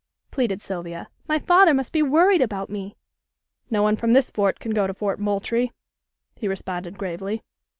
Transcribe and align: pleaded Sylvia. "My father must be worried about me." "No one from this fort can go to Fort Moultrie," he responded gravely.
pleaded 0.31 0.63
Sylvia. 0.63 1.09
"My 1.27 1.37
father 1.37 1.75
must 1.75 1.93
be 1.93 2.01
worried 2.01 2.41
about 2.41 2.71
me." 2.71 2.95
"No 3.69 3.83
one 3.83 3.95
from 3.95 4.13
this 4.13 4.31
fort 4.31 4.59
can 4.59 4.71
go 4.73 4.87
to 4.87 4.95
Fort 4.95 5.19
Moultrie," 5.19 5.71
he 6.35 6.47
responded 6.47 6.97
gravely. 6.97 7.43